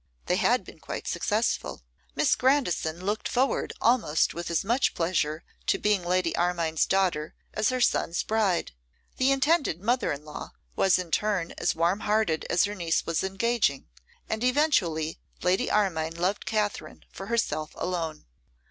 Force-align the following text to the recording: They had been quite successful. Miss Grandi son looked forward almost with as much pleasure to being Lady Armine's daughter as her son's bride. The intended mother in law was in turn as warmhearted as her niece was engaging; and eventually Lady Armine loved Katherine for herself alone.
They 0.25 0.37
had 0.37 0.63
been 0.65 0.79
quite 0.79 1.07
successful. 1.07 1.83
Miss 2.15 2.35
Grandi 2.35 2.71
son 2.71 3.01
looked 3.01 3.27
forward 3.27 3.71
almost 3.79 4.33
with 4.33 4.49
as 4.49 4.63
much 4.65 4.95
pleasure 4.95 5.43
to 5.67 5.77
being 5.77 6.03
Lady 6.03 6.35
Armine's 6.35 6.87
daughter 6.87 7.35
as 7.53 7.69
her 7.69 7.79
son's 7.81 8.23
bride. 8.23 8.71
The 9.17 9.29
intended 9.31 9.79
mother 9.79 10.11
in 10.11 10.25
law 10.25 10.53
was 10.75 10.97
in 10.97 11.11
turn 11.11 11.53
as 11.59 11.75
warmhearted 11.75 12.45
as 12.49 12.63
her 12.63 12.73
niece 12.73 13.05
was 13.05 13.23
engaging; 13.23 13.89
and 14.27 14.43
eventually 14.43 15.19
Lady 15.43 15.69
Armine 15.69 16.15
loved 16.15 16.47
Katherine 16.47 17.05
for 17.11 17.27
herself 17.27 17.69
alone. 17.75 18.25